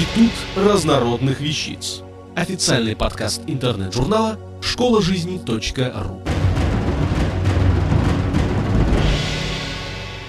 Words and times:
Институт 0.00 0.32
разнородных 0.56 1.40
вещиц. 1.40 2.00
Официальный 2.34 2.96
подкаст 2.96 3.42
интернет-журнала 3.46 4.38
школа 4.62 5.02
жизни.ру. 5.02 6.22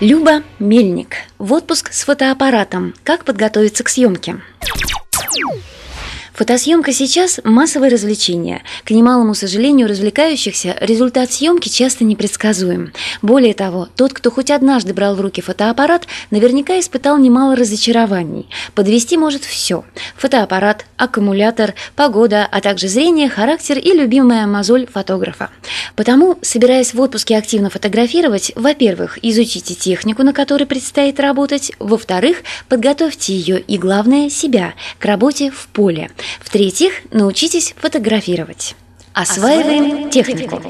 Люба 0.01 0.43
Мельник. 0.59 1.15
В 1.37 1.53
отпуск 1.53 1.93
с 1.93 2.03
фотоаппаратом. 2.03 2.93
Как 3.05 3.23
подготовиться 3.23 3.85
к 3.85 3.87
съемке? 3.87 4.41
Фотосъемка 6.41 6.91
сейчас– 6.91 7.39
массовое 7.43 7.91
развлечение. 7.91 8.63
К 8.83 8.89
немалому 8.89 9.35
сожалению 9.35 9.87
развлекающихся, 9.87 10.75
результат 10.79 11.31
съемки 11.31 11.69
часто 11.69 12.03
непредсказуем. 12.03 12.93
Более 13.21 13.53
того, 13.53 13.89
тот, 13.95 14.11
кто 14.11 14.31
хоть 14.31 14.49
однажды 14.49 14.95
брал 14.95 15.13
в 15.13 15.21
руки 15.21 15.39
фотоаппарат, 15.39 16.07
наверняка 16.31 16.79
испытал 16.79 17.19
немало 17.19 17.55
разочарований. 17.55 18.49
Подвести 18.73 19.17
может 19.17 19.43
все– 19.43 19.85
фотоаппарат, 20.17 20.87
аккумулятор, 20.97 21.75
погода, 21.95 22.47
а 22.51 22.59
также 22.59 22.87
зрение, 22.87 23.29
характер 23.29 23.77
и 23.77 23.93
любимая 23.93 24.47
мозоль 24.47 24.87
фотографа. 24.91 25.51
Потому, 25.95 26.39
собираясь 26.41 26.95
в 26.95 27.01
отпуске 27.01 27.37
активно 27.37 27.69
фотографировать, 27.69 28.51
во-первых, 28.55 29.19
изучите 29.21 29.75
технику, 29.75 30.23
на 30.23 30.33
которой 30.33 30.65
предстоит 30.65 31.19
работать, 31.19 31.71
во-вторых, 31.77 32.37
подготовьте 32.67 33.35
ее 33.35 33.59
и, 33.59 33.77
главное, 33.77 34.31
себя 34.31 34.73
к 34.97 35.05
работе 35.05 35.51
в 35.51 35.67
поле– 35.67 36.09
в-третьих, 36.39 37.01
научитесь 37.11 37.73
фотографировать. 37.77 38.75
Осваиваем 39.13 40.09
технику. 40.09 40.61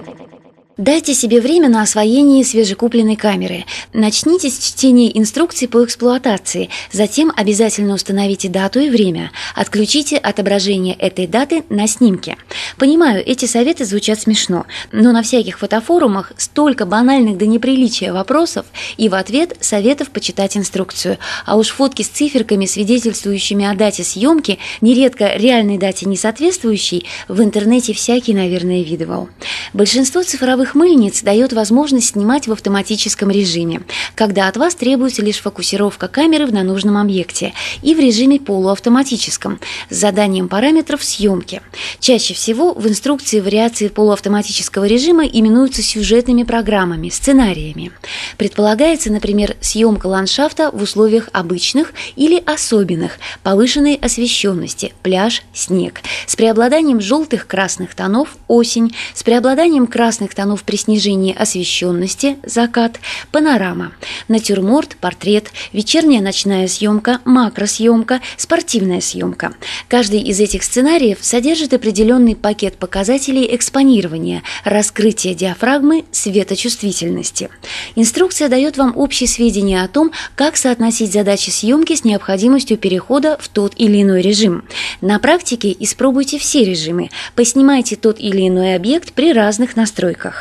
Дайте 0.81 1.13
себе 1.13 1.41
время 1.41 1.70
на 1.70 1.84
освоение 1.84 2.44
свежекупленной 2.44 3.16
камеры. 3.16 3.66
Начните 3.94 4.49
с 4.49 4.58
чтения 4.58 5.16
инструкций 5.16 5.67
по 5.67 5.85
эксплуатации, 5.85 6.70
затем 6.91 7.31
обязательно 7.35 7.94
установите 7.94 8.49
дату 8.49 8.80
и 8.80 8.89
время. 8.89 9.31
Отключите 9.53 10.17
отображение 10.17 10.95
этой 10.95 11.28
даты 11.28 11.66
на 11.69 11.86
снимке. 11.86 12.36
Понимаю, 12.80 13.23
эти 13.23 13.45
советы 13.45 13.86
звучат 13.86 14.22
смешно, 14.22 14.66
но 14.91 15.11
на 15.11 15.22
всяких 15.22 15.59
фотофорумах 15.59 16.33
столько 16.36 16.88
банальных 16.88 17.38
до 17.38 17.45
неприличия 17.45 18.11
вопросов 18.11 18.66
и 18.97 19.08
в 19.08 19.13
ответ 19.13 19.56
советов 19.59 20.09
почитать 20.09 20.58
инструкцию. 20.58 21.19
А 21.45 21.58
уж 21.58 21.67
фотки 21.67 22.02
с 22.02 22.08
циферками, 22.08 22.66
свидетельствующими 22.66 23.66
о 23.66 23.75
дате 23.75 24.03
съемки, 24.03 24.58
нередко 24.81 25.36
реальной 25.36 25.78
дате 25.78 26.08
не 26.08 26.17
соответствующей, 26.17 27.06
в 27.28 27.39
интернете 27.44 27.94
всякий, 27.94 28.34
наверное, 28.34 28.81
видывал. 28.81 29.30
Большинство 29.73 30.23
цифровых 30.23 30.70
Цифровых 30.72 30.75
мыльниц 30.75 31.22
дает 31.22 31.53
возможность 31.53 32.09
снимать 32.09 32.47
в 32.47 32.52
автоматическом 32.52 33.30
режиме, 33.30 33.81
когда 34.16 34.47
от 34.47 34.58
вас 34.58 34.75
требуется 34.75 35.22
лишь 35.22 35.39
фокусировка 35.39 36.08
камеры 36.08 36.47
на 36.47 36.63
нужном 36.63 36.97
объекте, 36.97 37.53
и 37.81 37.94
в 37.94 38.00
режиме 38.00 38.39
полуавтоматическом 38.39 39.59
с 39.89 39.95
заданием 39.95 40.47
параметров 40.47 41.03
съемки. 41.03 41.61
Чаще 42.00 42.33
всего 42.33 42.73
в 42.73 42.88
инструкции 42.88 43.39
вариации 43.39 43.89
полуавтоматического 43.89 44.86
режима 44.86 45.25
именуются 45.25 45.81
сюжетными 45.81 46.44
программами, 46.44 47.09
сценариями. 47.09 47.91
Предполагается, 48.38 49.11
например, 49.11 49.58
съемка 49.61 50.08
ландшафта 50.08 50.72
в 50.72 50.81
условиях 50.81 51.30
обычных 51.33 51.94
или 52.16 52.41
особенных, 52.45 53.19
повышенной 53.44 53.95
освещенности, 53.95 54.94
пляж, 55.03 55.44
снег, 55.53 56.02
с 56.28 56.35
преобладанием 56.35 57.02
желтых-красных 57.02 57.94
тонов, 57.94 58.38
осень, 58.47 58.95
с 59.13 59.23
преобладанием 59.23 59.88
красных 59.88 60.33
тонов 60.33 60.61
при 60.64 60.76
снижении 60.76 61.36
освещенности, 61.36 62.38
закат, 62.45 63.00
панорама, 63.31 63.92
натюрморт, 64.28 64.95
портрет, 64.98 65.52
вечерняя 65.73 66.22
ночная 66.22 66.68
съемка, 66.68 67.20
макросъемка, 67.26 68.22
спортивная 68.38 69.02
съемка. 69.02 69.53
Каждый 69.88 70.22
из 70.22 70.40
этих 70.40 70.64
сценариев 70.64 71.20
содержит 71.22 71.73
определенный 71.73 72.36
пакет 72.36 72.78
показателей 72.78 73.47
экспонирования, 73.56 74.44
раскрытия 74.63 75.34
диафрагмы, 75.34 76.06
светочувствительности. 76.12 77.50
Инструкция 77.96 78.50
дает 78.50 78.78
вам 78.78 78.94
общие 78.96 79.28
сведения 79.28 79.84
о 79.84 79.88
том, 79.88 80.12
как 80.35 80.58
соотносить 80.58 81.12
задачи 81.12 81.50
съемки 81.50 81.96
с 81.96 82.03
необходимостью 82.03 82.78
перехода 82.78 83.38
в 83.40 83.47
тот 83.50 83.74
или 83.78 84.02
иной 84.02 84.22
режим. 84.22 84.64
На 85.02 85.19
практике 85.19 85.75
испробуйте 85.80 86.38
все 86.40 86.64
режимы, 86.64 87.09
поснимайте 87.35 87.96
тот 87.96 88.19
или 88.19 88.47
иной 88.47 88.75
объект 88.75 89.14
при 89.14 89.34
разных 89.34 89.75
настройках. 89.75 90.41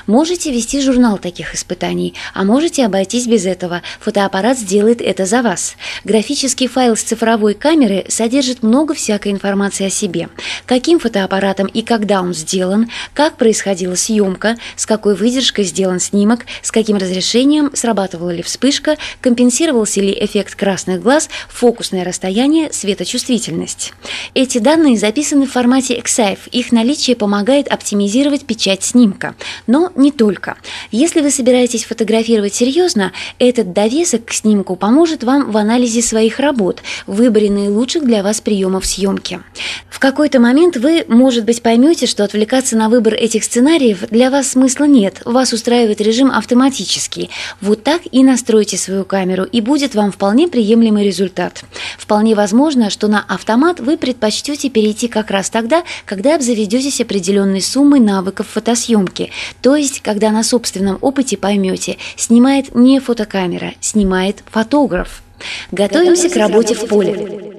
Можете 0.07 0.51
вести 0.51 0.81
журнал 0.81 1.17
таких 1.17 1.53
испытаний, 1.53 2.13
а 2.33 2.43
можете 2.43 2.85
обойтись 2.85 3.27
без 3.27 3.45
этого. 3.45 3.81
Фотоаппарат 3.99 4.57
сделает 4.57 5.01
это 5.01 5.25
за 5.25 5.41
вас. 5.41 5.75
Графический 6.03 6.67
файл 6.67 6.95
с 6.95 7.01
цифровой 7.01 7.53
камеры 7.53 8.05
содержит 8.07 8.63
много 8.63 8.93
всякой 8.93 9.31
информации 9.31 9.87
о 9.87 9.89
себе. 9.89 10.29
Каким 10.65 10.99
фотоаппаратом 10.99 11.67
и 11.67 11.81
когда 11.81 12.21
он 12.21 12.33
сделан, 12.33 12.89
как 13.13 13.37
происходила 13.37 13.95
съемка, 13.95 14.57
с 14.75 14.85
какой 14.85 15.15
выдержкой 15.15 15.65
сделан 15.65 15.99
снимок, 15.99 16.45
с 16.61 16.71
каким 16.71 16.97
разрешением, 16.97 17.71
срабатывала 17.73 18.31
ли 18.31 18.41
вспышка, 18.41 18.97
компенсировался 19.21 20.01
ли 20.01 20.17
эффект 20.19 20.55
красных 20.55 21.01
глаз, 21.01 21.29
фокусное 21.49 22.03
расстояние, 22.03 22.71
светочувствительность. 22.71 23.93
Эти 24.33 24.57
данные 24.57 24.97
записаны 24.97 25.45
в 25.45 25.51
формате 25.51 25.97
EXIF. 25.97 26.39
Их 26.51 26.71
наличие 26.71 27.15
помогает 27.15 27.67
оптимизировать 27.67 28.45
печать 28.45 28.83
снимка. 28.83 29.35
Но 29.67 29.90
не 29.95 30.11
только. 30.11 30.57
Если 30.91 31.21
вы 31.21 31.31
собираетесь 31.31 31.85
фотографировать 31.85 32.53
серьезно, 32.53 33.11
этот 33.39 33.73
довесок 33.73 34.25
к 34.25 34.33
снимку 34.33 34.75
поможет 34.75 35.23
вам 35.23 35.51
в 35.51 35.57
анализе 35.57 36.01
своих 36.01 36.39
работ, 36.39 36.81
выборе 37.07 37.49
наилучших 37.49 38.03
для 38.05 38.23
вас 38.23 38.41
приемов 38.41 38.85
съемки. 38.85 39.39
В 39.89 39.99
какой-то 39.99 40.39
момент 40.39 40.77
вы, 40.77 41.05
может 41.07 41.45
быть, 41.45 41.61
поймете, 41.61 42.07
что 42.07 42.23
отвлекаться 42.23 42.75
на 42.75 42.89
выбор 42.89 43.13
этих 43.13 43.43
сценариев 43.43 44.09
для 44.09 44.31
вас 44.31 44.49
смысла 44.49 44.85
нет, 44.85 45.21
вас 45.25 45.53
устраивает 45.53 46.01
режим 46.01 46.31
автоматический. 46.31 47.29
Вот 47.61 47.83
так 47.83 48.01
и 48.11 48.23
настройте 48.23 48.77
свою 48.77 49.05
камеру, 49.05 49.43
и 49.43 49.61
будет 49.61 49.95
вам 49.95 50.11
вполне 50.11 50.47
приемлемый 50.47 51.05
результат. 51.05 51.63
Вполне 51.97 52.35
возможно, 52.35 52.89
что 52.89 53.07
на 53.07 53.23
автомат 53.27 53.79
вы 53.79 53.97
предпочтете 53.97 54.69
перейти 54.69 55.07
как 55.07 55.29
раз 55.29 55.49
тогда, 55.49 55.83
когда 56.05 56.35
обзаведетесь 56.35 57.01
определенной 57.01 57.61
суммой 57.61 57.99
навыков 57.99 58.47
фотосъемки, 58.51 59.31
то 59.61 59.75
есть, 59.81 60.01
когда 60.01 60.31
на 60.31 60.43
собственном 60.43 60.97
опыте 61.01 61.37
поймете, 61.37 61.97
снимает 62.15 62.75
не 62.75 62.99
фотокамера, 62.99 63.73
снимает 63.81 64.43
фотограф. 64.49 65.23
Готовимся, 65.71 66.27
Готовимся 66.27 66.29
к 66.29 66.35
работе 66.35 66.75
в 66.75 66.87
поле. 66.87 67.50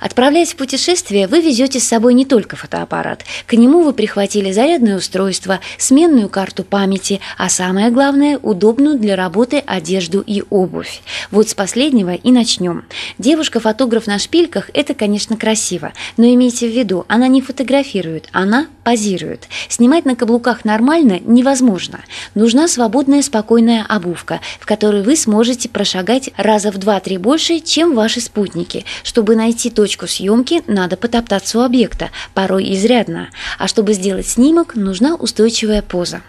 Отправляясь 0.00 0.52
в 0.52 0.56
путешествие, 0.56 1.26
вы 1.26 1.40
везете 1.40 1.80
с 1.80 1.88
собой 1.88 2.14
не 2.14 2.24
только 2.24 2.56
фотоаппарат. 2.56 3.24
К 3.46 3.54
нему 3.54 3.82
вы 3.82 3.92
прихватили 3.92 4.52
зарядное 4.52 4.96
устройство, 4.96 5.60
сменную 5.78 6.28
карту 6.28 6.64
памяти, 6.64 7.20
а 7.36 7.48
самое 7.48 7.90
главное– 7.90 8.38
удобную 8.42 8.98
для 8.98 9.16
работы 9.16 9.62
одежду 9.64 10.20
и 10.20 10.42
обувь. 10.50 11.02
Вот 11.30 11.48
с 11.48 11.54
последнего 11.54 12.14
и 12.14 12.30
начнем. 12.30 12.84
Девушка-фотограф 13.18 14.06
на 14.06 14.18
шпильках– 14.18 14.70
это, 14.74 14.94
конечно, 14.94 15.36
красиво, 15.36 15.92
но 16.16 16.24
имейте 16.26 16.68
в 16.68 16.72
виду, 16.72 17.04
она 17.08 17.28
не 17.28 17.40
фотографирует, 17.40 18.28
она 18.32 18.66
позирует. 18.84 19.48
Снимать 19.68 20.04
на 20.04 20.14
каблуках 20.14 20.64
нормально 20.64 21.18
невозможно. 21.20 22.00
Нужна 22.34 22.68
свободная, 22.68 23.22
спокойная 23.22 23.84
обувка, 23.88 24.40
в 24.60 24.66
которой 24.66 25.02
вы 25.02 25.16
сможете 25.16 25.68
прошагать 25.68 26.30
раза 26.36 26.70
в 26.70 26.78
два-три 26.78 27.16
больше, 27.16 27.60
чем 27.60 27.94
ваши 27.94 28.20
спутники, 28.20 28.84
чтобы 29.02 29.36
найти 29.36 29.63
найти 29.64 29.70
точку 29.70 30.06
съемки, 30.06 30.62
надо 30.66 30.96
потоптаться 30.96 31.58
у 31.58 31.62
объекта, 31.62 32.10
порой 32.34 32.74
изрядно. 32.74 33.28
А 33.58 33.66
чтобы 33.68 33.94
сделать 33.94 34.26
снимок, 34.26 34.74
нужна 34.74 35.14
устойчивая 35.14 35.82
поза. 35.82 36.20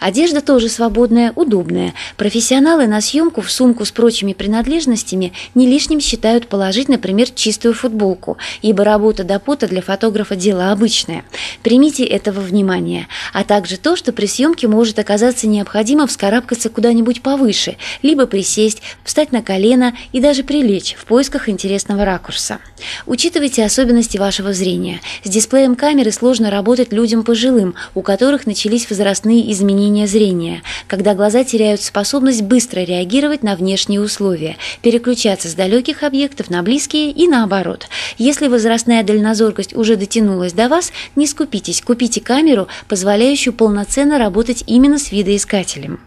Одежда 0.00 0.40
тоже 0.40 0.70
свободная, 0.70 1.32
удобная. 1.36 1.92
Профессионалы 2.16 2.86
на 2.86 3.02
съемку 3.02 3.42
в 3.42 3.50
сумку 3.50 3.84
с 3.84 3.92
прочими 3.92 4.32
принадлежностями 4.32 5.34
не 5.54 5.66
лишним 5.66 6.00
считают 6.00 6.48
положить, 6.48 6.88
например, 6.88 7.28
чистую 7.30 7.74
футболку, 7.74 8.38
ибо 8.62 8.82
работа 8.82 9.24
до 9.24 9.38
пота 9.38 9.68
для 9.68 9.82
фотографа 9.82 10.36
дело 10.36 10.72
обычное. 10.72 11.22
Примите 11.62 12.04
этого 12.04 12.40
внимание. 12.40 13.08
А 13.34 13.44
также 13.44 13.76
то, 13.76 13.94
что 13.94 14.12
при 14.12 14.24
съемке 14.24 14.68
может 14.68 14.98
оказаться 14.98 15.46
необходимо 15.46 16.06
вскарабкаться 16.06 16.70
куда-нибудь 16.70 17.20
повыше, 17.20 17.76
либо 18.02 18.26
присесть, 18.26 18.80
встать 19.04 19.32
на 19.32 19.42
колено 19.42 19.94
и 20.12 20.20
даже 20.20 20.44
прилечь 20.44 20.96
в 20.98 21.04
поисках 21.04 21.50
интересного 21.50 22.06
ракурса. 22.06 22.58
Учитывайте 23.04 23.64
особенности 23.64 24.16
вашего 24.16 24.54
зрения. 24.54 25.02
С 25.24 25.28
дисплеем 25.28 25.76
камеры 25.76 26.10
сложно 26.10 26.50
работать 26.50 26.90
людям 26.90 27.22
пожилым, 27.22 27.74
у 27.94 28.00
которых 28.00 28.46
начались 28.46 28.88
возрастные 28.88 29.52
изменения 29.52 29.89
изменения 29.90 30.06
зрения, 30.06 30.62
когда 30.86 31.14
глаза 31.14 31.44
теряют 31.44 31.80
способность 31.80 32.42
быстро 32.42 32.80
реагировать 32.80 33.42
на 33.42 33.56
внешние 33.56 34.00
условия, 34.00 34.56
переключаться 34.82 35.48
с 35.48 35.54
далеких 35.54 36.02
объектов 36.02 36.50
на 36.50 36.62
близкие 36.62 37.10
и 37.10 37.26
наоборот. 37.28 37.86
Если 38.18 38.48
возрастная 38.48 39.02
дальнозоркость 39.02 39.74
уже 39.74 39.96
дотянулась 39.96 40.52
до 40.52 40.68
вас, 40.68 40.92
не 41.16 41.26
скупитесь, 41.26 41.82
купите 41.82 42.20
камеру, 42.20 42.68
позволяющую 42.88 43.52
полноценно 43.52 44.18
работать 44.18 44.64
именно 44.66 44.98
с 44.98 45.12
видоискателем. 45.12 46.00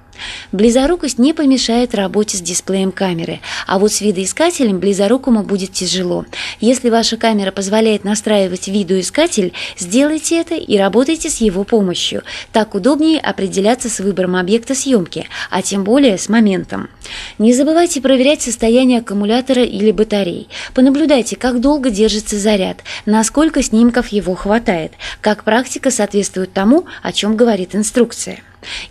Близорукость 0.52 1.20
не 1.20 1.34
помешает 1.34 1.96
работе 1.96 2.38
с 2.38 2.42
дисплеем 2.42 2.92
камеры, 2.92 3.40
а 3.68 3.80
вот 3.80 3.92
с 3.92 4.02
видоискателем 4.02 4.80
близорукому 4.80 5.44
будет 5.44 5.72
тяжело. 5.72 6.26
Если 6.60 6.90
ваша 6.90 7.18
камера 7.18 7.52
позволяет 7.52 8.04
настраивать 8.04 8.68
видоискатель, 8.68 9.54
сделайте 9.78 10.40
это 10.40 10.56
и 10.56 10.78
работайте 10.78 11.30
с 11.30 11.38
его 11.38 11.64
помощью. 11.64 12.24
Так 12.52 12.76
удобнее 12.76 13.20
определяться 13.20 13.90
с 13.90 14.00
выбором 14.00 14.36
объекта 14.36 14.76
съемки, 14.76 15.28
а 15.50 15.62
тем 15.62 15.84
более 15.84 16.18
с 16.18 16.30
моментом. 16.30 16.90
Не 17.38 17.54
забывайте 17.54 18.02
проверять 18.02 18.42
состояние 18.42 19.00
аккумулятора 19.00 19.64
или 19.64 19.92
батарей. 19.92 20.48
Понаблюдайте, 20.74 21.36
как 21.36 21.60
долго 21.60 21.90
держится 21.90 22.38
заряд, 22.38 22.84
насколько 23.06 23.62
снимков 23.64 24.10
его 24.10 24.36
хватает, 24.36 24.94
как 25.22 25.44
практика 25.44 25.92
соответствует 25.92 26.54
тому, 26.54 26.86
о 27.02 27.12
чем 27.12 27.36
говорит 27.36 27.76
инструкция. 27.76 28.42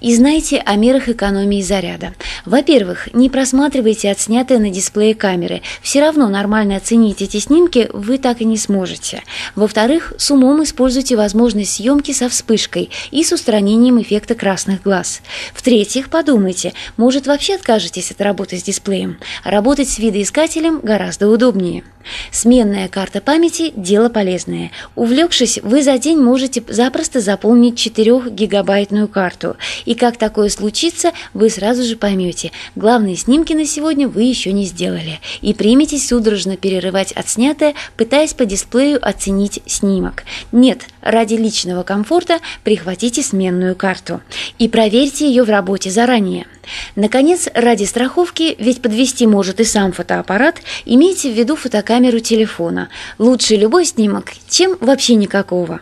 И 0.01 0.15
знайте 0.15 0.59
о 0.59 0.77
мерах 0.77 1.09
экономии 1.09 1.63
заряда. 1.63 2.15
Во-первых, 2.45 3.13
не 3.15 3.31
просматривайте 3.31 4.11
отснятые 4.11 4.59
на 4.59 4.71
дисплее 4.71 5.15
камеры. 5.15 5.63
Все 5.83 6.01
равно 6.01 6.29
нормально 6.29 6.77
оценить 6.77 7.23
эти 7.23 7.39
снимки 7.39 7.89
вы 7.93 8.19
так 8.19 8.41
и 8.41 8.45
не 8.45 8.57
сможете. 8.57 9.23
Во-вторых, 9.55 10.13
с 10.19 10.31
умом 10.31 10.63
используйте 10.63 11.17
возможность 11.17 11.75
съемки 11.75 12.13
со 12.13 12.29
вспышкой 12.29 12.91
и 13.11 13.25
с 13.25 13.33
устранением 13.33 14.01
эффекта 14.01 14.35
красных 14.35 14.83
глаз. 14.83 15.23
В-третьих, 15.55 16.09
подумайте, 16.09 16.73
может 16.97 17.27
вообще 17.27 17.55
откажетесь 17.55 18.11
от 18.11 18.21
работы 18.21 18.59
с 18.59 18.63
дисплеем. 18.63 19.19
Работать 19.45 19.89
с 19.89 19.99
видоискателем 19.99 20.81
гораздо 20.81 21.29
удобнее. 21.29 21.85
Сменная 22.31 22.89
карта 22.89 23.21
памяти– 23.21 23.73
дело 23.77 24.09
полезное. 24.09 24.71
Увлекшись, 24.97 25.59
вы 25.63 25.83
за 25.83 25.99
день 25.99 26.19
можете 26.19 26.63
запросто 26.69 27.21
заполнить 27.21 27.75
4-гигабайтную 27.75 29.09
карту. 29.09 29.57
И 29.85 29.95
как 29.95 30.17
такое 30.17 30.49
случится, 30.49 31.13
вы 31.35 31.51
сразу 31.51 31.83
же 31.83 31.97
поймете. 31.97 32.53
Главные 32.75 33.17
снимки 33.17 33.53
на 33.53 33.67
сегодня 33.67 34.09
вы 34.09 34.25
еще 34.25 34.53
не 34.53 34.65
сделали. 34.65 35.21
И 35.41 35.55
приметесь 35.55 36.09
судорожно 36.09 36.57
перерывать 36.57 37.13
отснятое, 37.13 37.75
пытаясь 37.97 38.35
по 38.35 38.45
дисплею 38.45 38.99
оценить 39.07 39.61
снимок. 39.67 40.25
Нет, 40.53 40.83
ради 41.01 41.35
личного 41.35 41.83
комфорта 41.83 42.39
прихватите 42.65 43.23
сменную 43.23 43.77
карту. 43.77 44.21
И 44.59 44.69
проверьте 44.69 45.27
ее 45.27 45.45
в 45.45 45.51
работе 45.51 45.91
заранее. 45.91 46.47
Наконец, 46.95 47.49
ради 47.55 47.85
страховки, 47.85 48.55
ведь 48.59 48.83
подвести 48.83 49.27
может 49.27 49.61
и 49.61 49.65
сам 49.65 49.93
фотоаппарат, 49.93 50.57
имейте 50.85 51.31
в 51.31 51.35
виду 51.35 51.57
фотокамеру 51.57 52.21
телефона. 52.21 52.89
Лучше 53.19 53.57
любой 53.57 53.85
снимок, 53.85 54.33
чем 54.49 54.77
вообще 54.81 55.15
никакого. 55.15 55.81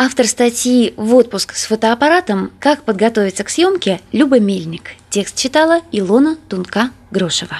Автор 0.00 0.28
статьи 0.28 0.94
«В 0.96 1.12
отпуск 1.16 1.56
с 1.56 1.66
фотоаппаратом. 1.66 2.52
Как 2.60 2.84
подготовиться 2.84 3.42
к 3.42 3.48
съемке» 3.48 4.00
Люба 4.12 4.38
Мельник. 4.38 4.92
Текст 5.10 5.36
читала 5.36 5.80
Илона 5.90 6.38
Тунка-Грошева. 6.48 7.56